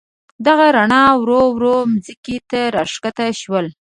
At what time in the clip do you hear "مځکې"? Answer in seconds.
1.91-2.37